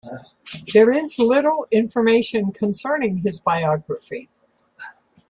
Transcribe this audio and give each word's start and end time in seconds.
There 0.73 0.89
is 0.89 1.19
little 1.19 1.67
information 1.69 2.51
concerning 2.51 3.17
his 3.17 3.39
biography. 3.39 4.29